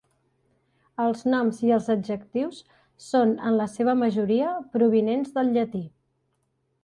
Els 1.01 1.19
noms 1.33 1.59
i 1.65 1.73
els 1.75 1.89
adjectius 1.95 2.63
són 3.09 3.35
en 3.49 3.57
la 3.59 3.67
seva 3.73 3.95
majoria 4.05 4.53
provinents 4.77 5.35
del 5.39 5.53
llatí. 5.59 5.83